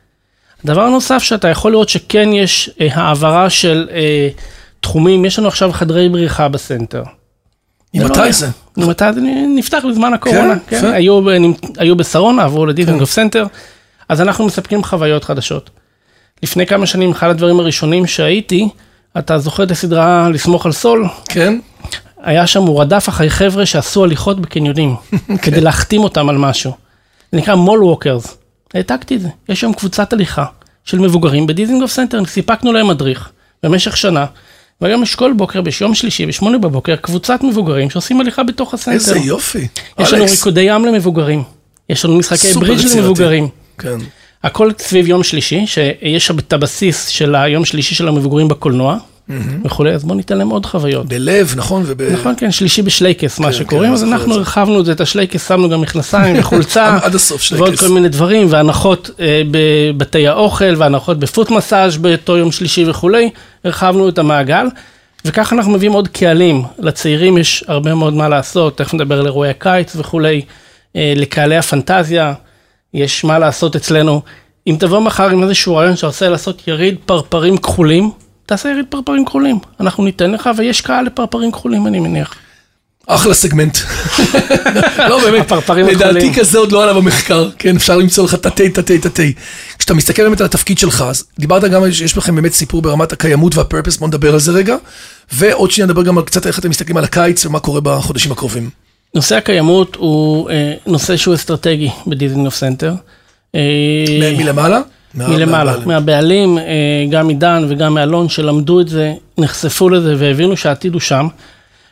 [0.64, 4.28] דבר נוסף שאתה יכול לראות שכן יש אה, העברה של אה,
[4.84, 7.02] תחומים, יש לנו עכשיו חדרי בריחה בסנטר.
[7.94, 8.48] ממתי זה?
[8.76, 9.20] ממתי זה
[9.56, 10.92] נפתח בזמן הקורונה, כן, כן, יפה.
[11.76, 13.46] היו, בשרונה, עברו לדיזנגוף סנטר,
[14.08, 15.70] אז אנחנו מספקים חוויות חדשות.
[16.42, 18.68] לפני כמה שנים, אחד הדברים הראשונים שהייתי,
[19.18, 21.08] אתה זוכר את הסדרה לסמוך על סול?
[21.28, 21.58] כן?
[22.22, 24.94] היה שם, הוא רדף אחרי חבר'ה שעשו הליכות בקניונים,
[25.42, 26.72] כדי להחתים אותם על משהו.
[27.32, 28.37] זה נקרא mall walkers.
[28.74, 29.28] העתקתי את זה.
[29.48, 30.44] יש שם קבוצת הליכה
[30.84, 33.30] של מבוגרים בדיזנגוף סנטר, סיפקנו להם מדריך
[33.62, 34.26] במשך שנה,
[34.84, 38.94] והיום יש כל בוקר, ביום שלישי, בשמונה בבוקר, קבוצת מבוגרים שעושים הליכה בתוך הסנטר.
[38.94, 39.68] איזה יופי.
[39.98, 41.42] יש לנו ריקודי ים למבוגרים,
[41.88, 42.96] יש לנו משחקי ברידג'.
[42.96, 43.48] למבוגרים.
[43.78, 43.96] כן.
[44.42, 48.96] הכל סביב יום שלישי, שיש את הבסיס של היום שלישי של המבוגרים בקולנוע
[49.64, 51.07] וכולי, אז בואו ניתן להם עוד חוויות.
[51.07, 51.83] בלב, נכון?
[51.87, 52.02] וב...
[52.02, 54.35] נכון, כן, שלישי בשלייקס, מה כן, שקוראים, כן, אז אנחנו.
[54.35, 57.66] הרחבנו את זה, את השלייקס, שמנו גם מכנסיים וחולצה, עד הסוף שלייקס.
[57.66, 63.31] ועוד כל מיני דברים, והנחות אה, בבתי האוכל, והנחות בפוט מסאז' באותו יום שלישי וכולי,
[63.64, 64.67] הרחבנו את המעגל,
[65.25, 66.63] וככה אנחנו מביאים עוד קהלים.
[66.78, 70.43] לצעירים יש הרבה מאוד מה לעשות, תכף נדבר על אירועי הקיץ וכולי,
[70.97, 72.32] אה, לקהלי הפנטזיה,
[72.95, 74.23] יש מה לעשות אצלנו.
[74.67, 78.10] אם תבוא מחר עם איזשהו רעיון שעושה לעשות יריד פרפרים כחולים,
[78.47, 82.35] תעשה יריד פרפרים כחולים, אנחנו ניתן לך, ויש קהל לפרפרים כחולים, אני מניח.
[83.07, 83.78] אחלה סגמנט.
[85.11, 86.35] לא, באמת, הפרפרים לדעתי הכחולים.
[86.35, 89.33] כזה עוד לא עלה במחקר, כן, אפשר למצוא לך תתי, תתי, תתי.
[89.78, 93.57] כשאתה מסתכל באמת על התפקיד שלך, אז דיברת גם שיש לכם באמת סיפור ברמת הקיימות
[93.56, 94.76] וה purpose, בוא נדבר על זה רגע,
[95.33, 98.71] ועוד שנייה נדבר גם על קצת איך אתם מסתכלים על הקיץ ומה קורה בחודשים הקרובים.
[99.15, 102.95] נושא הקיימות הוא אה, נושא שהוא אסטרטגי בדיזנגוף סנטר.
[103.54, 104.80] אה, מלמעלה?
[105.16, 106.58] מלמעלה, מהבעלים.
[106.58, 106.64] אה,
[107.10, 111.28] גם מדן וגם מאלון שלמדו את זה, נחשפו לזה והבינו שהעתיד הוא שם.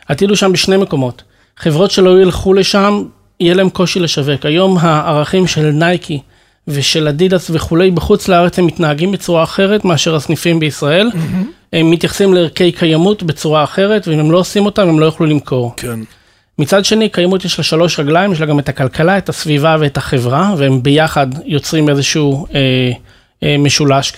[0.08, 1.22] העתיד הוא שם בשני מקומות.
[1.56, 3.02] חברות שלא ילכו לשם,
[3.40, 4.46] יהיה להם קושי לשווק.
[4.46, 6.20] היום הערכים של נייקי
[6.68, 11.10] ושל אדידס וכולי בחוץ לארץ הם מתנהגים בצורה אחרת מאשר הסניפים בישראל.
[11.72, 15.74] הם מתייחסים לערכי קיימות בצורה אחרת, ואם הם לא עושים אותם הם לא יוכלו למכור.
[15.76, 16.00] כן.
[16.58, 19.96] מצד שני, קיימות יש לה שלוש רגליים, יש לה גם את הכלכלה, את הסביבה ואת
[19.96, 22.92] החברה, והם ביחד יוצרים איזשהו אה,
[23.58, 24.12] משולש,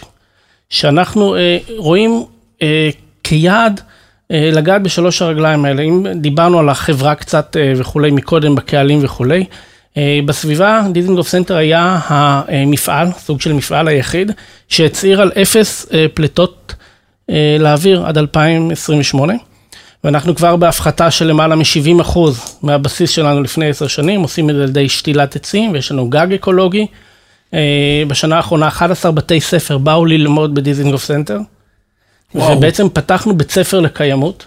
[0.70, 2.24] שאנחנו אה, רואים
[2.62, 2.90] אה,
[3.24, 3.80] כיעד
[4.30, 5.82] אה, לגעת בשלוש הרגליים האלה.
[5.82, 9.44] אם דיברנו על החברה קצת אה, וכולי מקודם, בקהלים וכולי,
[9.96, 14.32] אה, בסביבה, דיזנגוף סנטר היה המפעל, סוג של מפעל היחיד,
[14.68, 16.74] שהצהיר על אפס אה, פליטות
[17.30, 19.34] אה, לאוויר עד 2028.
[20.04, 24.62] ואנחנו כבר בהפחתה של למעלה מ-70 אחוז מהבסיס שלנו לפני עשר שנים, עושים את זה
[24.62, 26.87] על ידי שתילת עצים, ויש לנו גג אקולוגי.
[27.54, 31.38] אה, בשנה האחרונה 11 בתי ספר באו ללמוד בדיזינגוף סנטר,
[32.34, 32.56] וואו.
[32.56, 34.46] ובעצם פתחנו בית ספר לקיימות,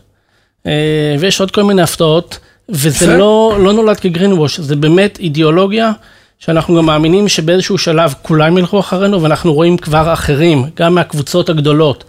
[0.66, 2.40] אה, ויש עוד כל מיני הפתעות,
[2.70, 3.18] וזה.
[3.18, 5.92] לא, לא נולד כ greenwash, זה באמת אידיאולוגיה.
[6.40, 12.04] שאנחנו גם מאמינים שבאיזשהו שלב כולם ילכו אחרינו, ואנחנו רואים כבר אחרים, גם מהקבוצות הגדולות,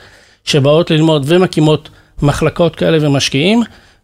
[0.44, 1.88] שבאות ללמוד ומקימות
[2.22, 3.62] מחלקות כאלה ומשקיעים,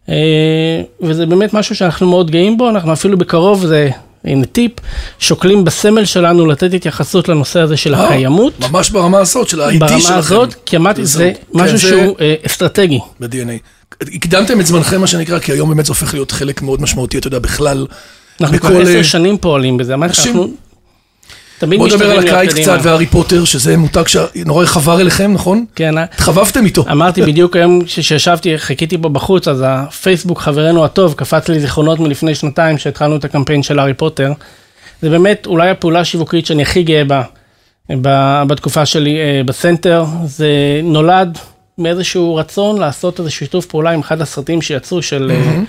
[0.09, 3.89] אה, וזה באמת משהו שאנחנו מאוד גאים בו, אנחנו אפילו בקרוב, זה,
[4.25, 4.71] הנה טיפ,
[5.19, 9.73] שוקלים בסמל שלנו לתת התייחסות לנושא הזה של אה, הקיימות, ממש ברמה הזאת של ה-ID
[9.73, 9.87] שלכם.
[9.87, 12.99] ברמה הזאת, כי אמרתי, זה כן, משהו זה- שהוא אה, אסטרטגי.
[13.19, 13.59] ב-DNA.
[14.15, 17.27] הקדמתם את זמנכם, מה שנקרא, כי היום באמת זה הופך להיות חלק מאוד משמעותי, אתה
[17.27, 17.85] יודע, בכלל.
[18.41, 20.53] אנחנו כבר עשר אה, שנים פועלים בזה, אמרתי, אנשים- אנחנו
[21.57, 22.53] תמיד בוא נדבר על הקיץ.
[22.53, 25.65] קצת והארי פוטר, שזה מותג שנורא חבר אליכם, נכון?
[25.75, 26.03] כן, אה?
[26.03, 26.85] התחבבתם איתו.
[26.91, 32.35] אמרתי בדיוק היום כשישבתי, חיכיתי פה בחוץ, אז הפייסבוק חברנו הטוב קפץ לי זיכרונות מלפני
[32.35, 34.33] שנתיים שהתחלנו את הקמפיין של הארי פוטר.
[35.01, 37.03] זה באמת אולי הפעולה השיווקית שאני הכי גאה
[37.89, 40.05] בה בתקופה שלי אה, בסנטר.
[40.25, 40.49] זה
[40.83, 41.37] נולד
[41.77, 45.59] מאיזשהו רצון לעשות איזה שיתוף פעולה עם אחד הסרטים שיצאו של אה,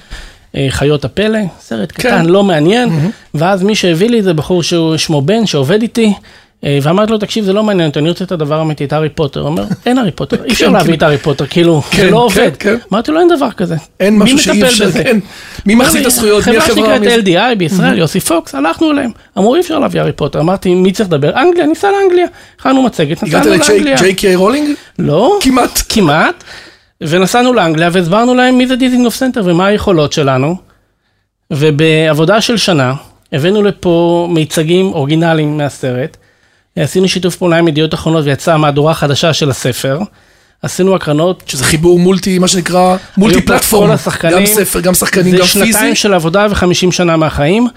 [0.68, 2.02] חיות הפלא, סרט כן.
[2.02, 2.88] קטן, לא מעניין,
[3.34, 6.12] ואז מי שהביא לי זה בחור שהוא שמו בן, שעובד איתי.
[6.64, 9.08] אה, ואמרתי לו, תקשיב, זה לא מעניין אותי, אני רוצה את הדבר האמיתי, את הארי
[9.08, 9.40] פוטר.
[9.40, 10.98] הוא אומר, אין הארי פוטר, אי אפשר כן, להביא כן.
[10.98, 12.56] את הארי פוטר, כאילו, כן, זה לא כן, עובד.
[12.58, 12.76] כן.
[12.92, 13.76] אמרתי לו, אין דבר כזה.
[14.00, 14.92] אין משהו שאי אפשר?
[14.92, 15.18] כן.
[15.66, 16.36] מי מחזיק את הזכויות?
[16.36, 16.98] מי חברה החברה?
[16.98, 17.52] מי שנקראת?
[17.52, 19.10] LDI בישראל, יוסי פוקס, הלכנו אליהם.
[19.38, 20.40] אמרו, אי אפשר להביא הארי פוטר.
[20.40, 21.40] אמרתי, מי צריך לדבר?
[21.40, 22.26] אנגליה, ניסע לאנגליה.
[22.58, 23.94] הכנו מצגת, הגעת נסענו לאנגליה.
[23.94, 24.68] לג'יי קיי רולינג?
[24.98, 25.82] לא, כמעט.
[25.88, 26.44] כמעט.
[27.00, 30.56] ונסענו לאנגליה והסברנו להם מי זה דיזינגוף סנטר ומה היכולות שלנו.
[31.50, 32.94] ובעבודה של שנה,
[33.32, 36.16] הבאנו לפה מיצגים אורגינליים מהסרט.
[36.76, 39.98] עשינו שיתוף פעולה עם ידיעות אחרונות ויצאה מהדורה חדשה של הספר.
[40.62, 41.42] עשינו הקרנות.
[41.46, 43.90] שזה חיבור multi, מה שנקרא, multi platform.
[44.30, 45.72] גם ספר, גם שחקנים, זה גם פיזי.
[45.72, 47.68] שנתיים של עבודה וחמישים שנה מהחיים.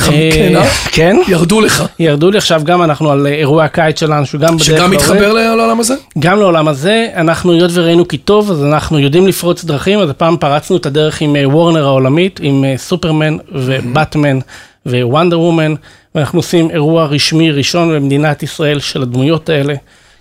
[0.00, 0.64] אה, כן, אה?
[0.92, 1.16] כן.
[1.28, 1.84] ירדו לך.
[1.98, 4.96] ירדו לי עכשיו גם אנחנו על אירועי הקיץ שלנו, שהוא גם בדרך שגם לעובד.
[4.96, 5.94] מתחבר לעולם הזה?
[6.18, 10.36] גם לעולם הזה, אנחנו, היות וראינו כי טוב, אז אנחנו יודעים לפרוץ דרכים, אז הפעם
[10.36, 14.38] פרצנו את הדרך עם אה, וורנר העולמית, עם סופרמן ובטמן
[14.86, 15.74] ווונדר וומן,
[16.14, 19.74] ואנחנו עושים אירוע רשמי ראשון במדינת ישראל של הדמויות האלה,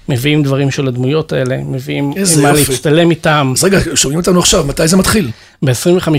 [0.09, 2.51] מביאים דברים של הדמויות האלה, מביאים מה.
[2.51, 5.29] להצטלם איתם, אז רגע, שומעים אותנו עכשיו, מתי זה מתחיל?
[5.61, 6.09] ב-25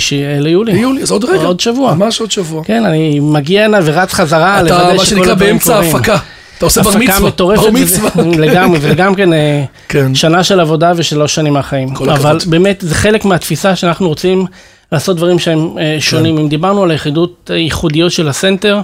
[0.40, 0.72] ליולי.
[0.72, 1.44] ביולי, אז עוד רגע.
[1.44, 1.94] עוד שבוע.
[1.94, 2.64] ממש עוד שבוע.
[2.64, 5.96] כן, אני מגיע הנה ורץ חזרה, אתה, לוודא מה שכל שנקרא, הדברים באמצע קורים.
[5.96, 6.18] ההפקה.
[6.58, 7.28] אתה עושה בר הפקה מצווה.
[7.28, 8.10] מטורפת, בר מצווה.
[8.46, 10.14] לגמרי, זה גם כן, אה, כן.
[10.14, 11.94] שנה של עבודה ושלוש שנים מהחיים.
[11.94, 12.50] כל אבל הכבוד.
[12.50, 14.46] באמת, זה חלק מהתפיסה שאנחנו רוצים
[14.92, 16.38] לעשות דברים שהם אה, שונים.
[16.38, 18.80] אם דיברנו על היחידות הייחודיות של הסנטר,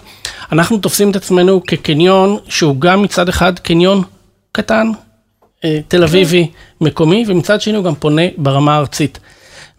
[0.52, 4.02] אנחנו תופסים את עצמנו כקניון שהוא גם מצד אחד קניון
[4.52, 4.90] קטן,
[5.64, 6.46] אה, תל אביבי,
[6.80, 9.18] מקומי, ומצד שני הוא גם פונה ברמה הארצית.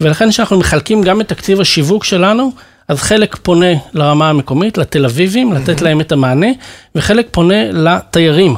[0.02, 2.52] ולכן כשאנחנו מחלקים גם את תקציב השיווק שלנו,
[2.88, 6.48] אז חלק פונה לרמה המקומית, לתל אביבים, לתת להם את המענה,
[6.96, 8.56] וחלק פונה לתיירים.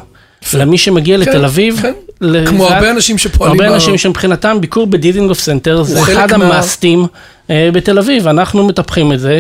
[0.54, 1.80] למי שמגיע לתל אביב.
[1.82, 1.94] כן.
[2.22, 6.54] ל- כמו הרבה אנשים שפועלים הרבה אנשים שמבחינתם ביקור בדיזינגוף סנטר זה אחד מה- ה
[6.54, 7.06] mustים
[7.50, 9.40] אה, בתל אביב, אנחנו מטפחים את זה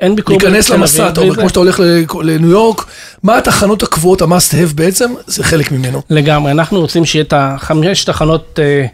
[0.00, 0.38] שאין ביקור.
[0.42, 1.34] להיכנס למסע, אתה אומר.
[1.34, 1.80] כמו שאתה הולך
[2.22, 2.84] לניו יורק,
[3.22, 6.02] מה התחנות הקבועות, ה-must have בעצם, זה חלק ממנו.
[6.10, 8.86] לגמרי, אנחנו רוצים שיהיה את החמש תחנות אה,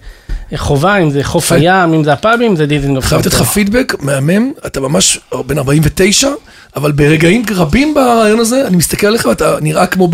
[0.56, 1.52] חובה, אם זה חוף.
[1.52, 6.28] הים, אם זה הפאבים, זה דיזינגוף חייב לתת לך פידבק מהמם, אתה ממש בן 49,
[6.76, 10.08] אבל ברגעים רבים ברעיון הזה, אני מסתכל עליך ואתה נראה כמו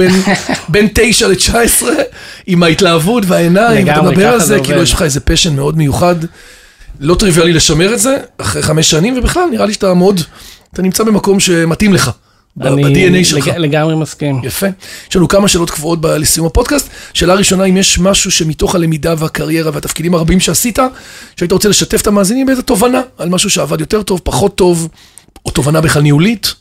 [0.69, 1.85] בין 9 ל-19,
[2.47, 4.83] עם ההתלהבות והעיניים, לגמרי, מדבר על זה, כאילו.
[4.83, 6.15] יש לך איזה פשן מאוד מיוחד,
[7.01, 10.21] לא טריוויאלי לשמר את זה, אחרי חמש שנים, ובכלל נראה לי שאתה מאוד,
[10.73, 12.11] אתה נמצא במקום שמתאים לך,
[12.63, 13.47] אני ב-DNA שלך.
[13.47, 14.41] לג- לגמרי מסכים.
[14.45, 14.67] יפה.
[15.11, 16.89] יש לנו כמה שאלות קבועות ב- לסיום הפודקאסט.
[17.15, 20.79] שאלה ראשונה, אם יש משהו שמתוך הלמידה והקריירה והתפקידים הרבים שעשית,
[21.37, 24.89] שהיית רוצה לשתף את המאזינים באיזה תובנה על משהו שעבד יותר טוב, פחות טוב,
[25.47, 26.55] או תובנה בכלל ניהולית?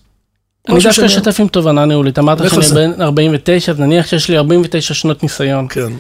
[0.70, 2.76] אני דווקא אשתף עם תובנה ניהולית, אמרת שאני.
[2.96, 5.68] בן 49, אז נניח שיש לי 49 שנות ניסיון.
[5.70, 5.92] כן.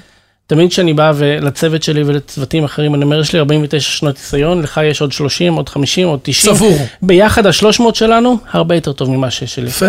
[0.47, 4.81] תמיד כשאני בא לצוות שלי ולצוותים אחרים, אני אומר, יש לי 49 שנות ניסיון, לך
[4.83, 6.55] יש עוד 30, עוד 50, עוד 90.
[6.55, 6.77] סבור.
[7.01, 9.67] ביחד ה-300 שלנו, הרבה יותר טוב ממה שיש לי.
[9.67, 9.85] יפה.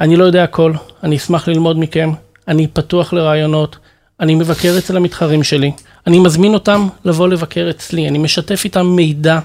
[0.00, 2.10] אני לא יודע הכל, אני אשמח ללמוד מכם,
[2.48, 3.76] אני פתוח לרעיונות,
[4.20, 5.72] אני מבקר אצל המתחרים שלי,
[6.06, 9.38] אני מזמין אותם לבוא לבקר אצלי, אני משתף איתם מידע.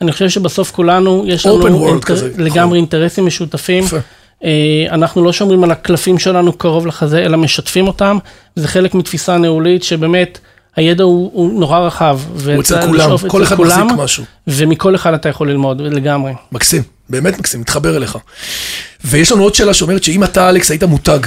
[0.00, 2.44] אני חושב שבסוף כולנו, יש לנו world כזה, נכון.
[2.44, 3.84] לגמרי אינטרסים משותפים.
[3.84, 3.96] יפה.
[4.44, 8.18] אה, אנחנו לא שומרים על הקלפים שלנו קרוב לחזה, אלא משתפים אותם.
[8.56, 10.38] זה חלק מתפיסה ניהולית שבאמת,
[10.76, 12.20] הידע הוא, הוא נורא רחב.
[12.44, 14.24] הוא אצל כולם, כל אחד מחזיק משהו.
[14.48, 16.32] ומכל אחד אתה יכול ללמוד, לגמרי.
[16.52, 18.18] מקסים, באמת מקסים, מתחבר אליך.
[19.04, 21.18] ויש לנו עוד שאלה שאומרת שאם אתה, אלכס, היית מותג,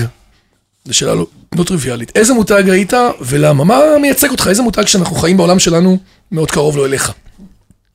[0.85, 1.25] זו שאלה לא,
[1.55, 3.63] לא טריוויאלית, איזה מותג היית ולמה?
[3.63, 4.47] מה מייצג אותך?
[4.47, 5.97] איזה מותג שאנחנו חיים בעולם שלנו
[6.31, 7.13] מאוד קרוב לו אליך?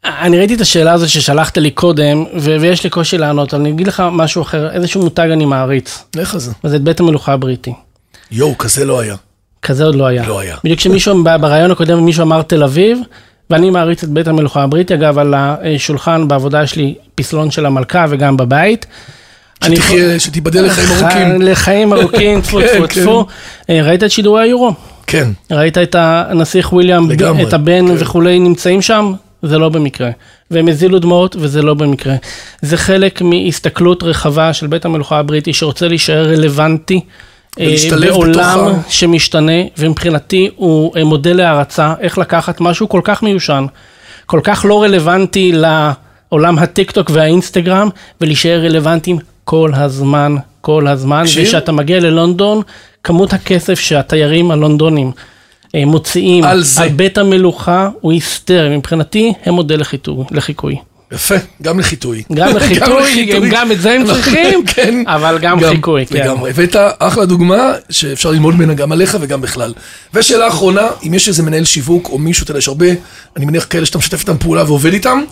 [0.05, 3.71] אני ראיתי את השאלה הזו ששלחת לי קודם, ו- ויש לי קושי לענות, אבל אני
[3.71, 6.53] אגיד לך משהו אחר, איזשהו מותג אני מעריץ, על זה.
[6.65, 7.73] וזה את בית המלוכה הבריטי.
[8.31, 9.15] יואו, כזה לא היה.
[9.63, 10.27] כזה עוד לא היה.
[10.29, 10.57] לא היה.
[10.65, 12.99] בדיוק כשמישהו, ב- ברעיון הקודם מישהו אמר תל אביב,
[13.51, 18.05] ואני מעריץ את בית המלוכה הבריטי, אגב, על השולחן בעבודה יש לי פסלון של המלכה
[18.09, 18.87] וגם בבית.
[19.65, 21.43] שתחיה, שתיבדל לחיים ארוכים.
[21.43, 23.03] לחיים ארוכים, טפו טפו כן.
[23.03, 23.27] טפו.
[23.71, 24.73] אה, ראית את שידורי היורו?
[25.07, 27.09] כן, ראית את הנסיך וויליאם,
[27.49, 27.95] את הבן כן.
[27.99, 29.13] וכולי נמצאים שם?
[29.43, 30.11] זה לא במקרה.
[30.51, 32.15] והם הזילו דמעות וזה לא במקרה.
[32.63, 37.01] זה חלק מהסתכלות רחבה של בית המלוכה הבריטי שרוצה להישאר רלוונטי.
[37.61, 37.67] אה,
[38.11, 38.43] בעולם בתוך
[38.87, 43.65] ה- שמשתנה, ומבחינתי הוא אה, מודל להערצה, איך לקחת משהו כל כך מיושן,
[44.27, 47.89] כל כך לא רלוונטי לעולם הטיק טוק והאינסטגרם,
[48.21, 51.25] ולהישאר רלוונטיים כל הזמן, כל הזמן.
[51.43, 52.63] וכשאתה מגיע ללונדון,
[53.05, 55.13] כמות הכסף שהתיירים הלונדונים
[55.75, 56.83] מוציאים על זה.
[56.83, 60.77] על בית המלוכה הוא היסטרי, מבחינתי הם מודל לחיתוי- לחיקוי.
[61.13, 62.23] יפה, גם לחיטוי.
[62.35, 65.05] גם לחיטוי, הם גם את זה הם צריכים, כן.
[65.07, 66.17] אבל גם חיקוי, כן.
[66.25, 66.51] לגמרי.
[66.51, 69.73] הבאת אחלה דוגמה שאפשר ללמוד ממנה גם עליך וגם בכלל.
[70.15, 72.87] ושאלה אחרונה, אם יש איזה מנהל שיווק או מישהו, אתה יודע, יש הרבה,
[73.37, 75.23] אני מניח כאלה שאתה משתף איתם פעולה ועובד איתם,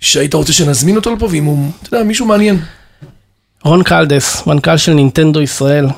[0.00, 2.58] שהיית רוצה שנזמין אותו לפה, ואם הוא, אתה יודע, מישהו מעניין.
[3.64, 5.90] רון קלדס, מנכ"ל של נינטנדו ישראל, אה,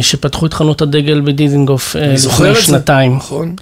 [0.00, 2.54] שפתחו את חנות הדגל בדיזינגוף אה, לפני.
[2.54, 3.16] שנתיים.
[3.16, 3.54] נכון.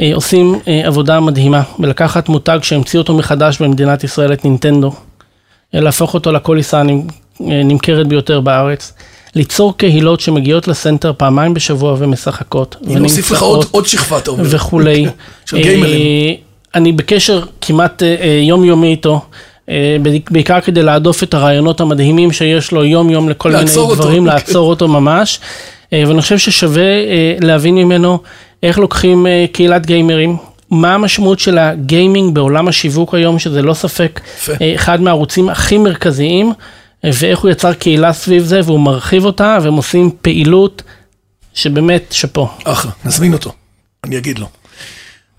[0.00, 4.92] אה, עושים אה, עבודה מדהימה בלקחת מותג שהמציאו אותו מחדש במדינת ישראל, את נינטנדו,
[5.74, 6.82] אה, להפוך אותו לקוליסה
[7.40, 8.92] הנמכרת ביותר בארץ,
[9.34, 12.76] ליצור קהילות שמגיעות לסנטר פעמיים בשבוע ומשחקות.
[12.86, 14.44] אני אוסיף לך עוד, עוד שכבה, אתה אומר.
[14.46, 15.06] וכולי.
[15.46, 16.00] של גיימרים.
[16.00, 16.34] אה,
[16.74, 19.20] אני בקשר כמעט אה, אה, יומיומי איתו.
[19.70, 19.96] אה,
[20.30, 23.94] בעיקר כדי להדוף את הרעיונות המדהימים שיש לו יום יום לכל מיני אותו.
[23.94, 25.40] דברים, לעצור אותו ממש.
[25.92, 28.18] אה, ואני חושב ששווה אה, להבין ממנו
[28.62, 30.36] איך לוקחים קהילת גיימרים,
[30.70, 34.52] מה המשמעות של הגיימינג בעולם השיווק היום, שזה לא ספק יפה.
[34.60, 36.52] אה, אחד מהערוצים הכי מרכזיים,
[37.04, 40.82] ואיך הוא יצר קהילה סביב זה, והוא מרחיב אותה, והם עושים פעילות
[41.54, 42.48] שבאמת שאפו.
[42.64, 43.52] אחלה, נזמין אותו,
[44.04, 44.46] אני אגיד לו.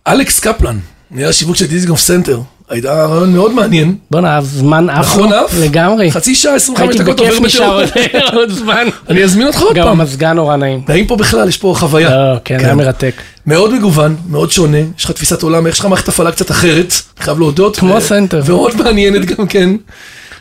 [0.08, 0.80] אלכס קפלן,
[1.12, 2.40] מנהל השיווק של דיזינגוף סנטר,
[2.70, 3.96] הייתה רעיון מאוד מעניין.
[4.12, 5.54] בואנה, הזמן עף נכון, עף?
[5.60, 6.12] לגמרי.
[6.12, 8.08] חצי שעה, 25 הייתי דקות בכיף עובר נשאר בטירוף.
[8.24, 8.88] עוד- עוד זמן.
[9.10, 10.02] אני אזמין אותך עוד גם פעם.
[10.02, 10.82] המזגן נורא נעים.
[10.88, 12.10] נעים פה בכלל, יש פה חוויה.
[12.10, 13.14] לא, כן, היה מרתק.
[13.46, 17.40] מאוד מגוון, מאוד שונה, יש לך תפיסת עולם, יש לך מערכת הפעלה קצת אחרת, חייב
[17.40, 17.78] להודות.
[17.78, 18.42] כמו סנטר.
[18.46, 19.70] ומאוד מעניינת גם כן.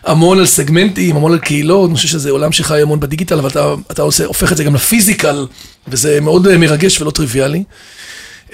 [0.05, 3.75] המון על סגמנטים, המון על קהילות, אני חושב שזה עולם שחי המון בדיגיטל, אבל אתה,
[3.91, 5.47] אתה עושה, הופך את זה גם ל physical,
[5.89, 7.63] וזה מאוד אה, מרגש ולא טריוויאלי.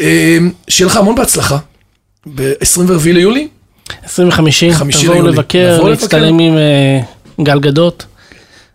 [0.00, 1.58] אה, שיהיה לך המון בהצלחה.
[2.34, 3.48] ב-24 ליולי,
[4.04, 5.22] 25, חמישי תבואו.
[5.22, 7.00] לבקר, נבוא להצטלם עם אה,
[7.44, 8.06] גל גדות.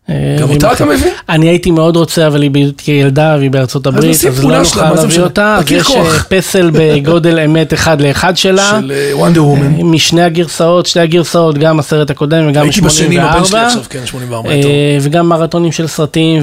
[0.10, 1.12] אה, גם ועם אותה אתה מביא?
[1.30, 5.22] אני הייתי מאוד רוצה, אבל היא ילדה והיא בארצות הברית, אז לא נוכל להביא?
[5.22, 5.56] אותה.
[5.56, 5.92] אז יש.
[5.92, 8.70] אה, פסל בגודל אמת אחד לאחד שלה.
[8.70, 9.74] של וונדר וומן.
[9.82, 13.68] משני הגרסאות, שתי הגרסאות, גם הסרט הקודם וגם הייתי בשני עם הבן שלי 84.
[13.68, 14.50] עכשיו, כן, 84.
[14.50, 14.72] אה, טוב.
[15.02, 16.42] וגם מרתונים של סרטים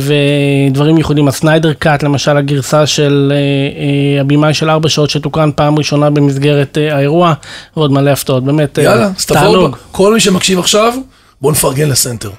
[0.71, 5.79] ודברים ייחודיים, הסניידר קאט, למשל הגרסה של אה, אה, הבמאי של ארבע שעות שתוקרן פעם
[5.79, 7.35] ראשונה במסגרת אה, האירוע,
[7.77, 9.77] ועוד מלא הפתעות, באמת, אה, יאללה, אז תבואו, תענוג.
[9.93, 10.93] כל מי שמקשיב עכשיו,
[11.41, 12.31] בואו נפרגן לסנטר.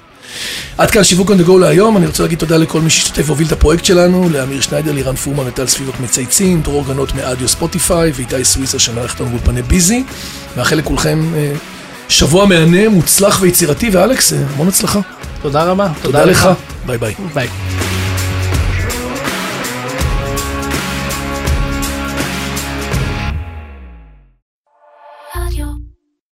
[0.78, 3.46] עד כאן שיווק on the go להיום, אני רוצה להגיד תודה לכל מי שהשתתף והוביל
[3.46, 8.44] את הפרויקט שלנו, לאמיר שניידר, לירן פורמן וטל סביבות מצייצים, דרור גנות מאדיו ספוטיפיי, ואיתי
[8.44, 10.04] סוויסה שנערך אותנו באולפני ביזי.
[10.56, 11.52] מאחל לכולכם אה,
[12.08, 15.00] שבוע מהנה, מוצלח ויצירתי, ואלכס, אה, המון הצלחה.
[15.42, 15.88] תודה רבה.
[16.02, 16.48] תודה לך,
[16.86, 17.14] ביי ביי.
[17.34, 17.48] ביי.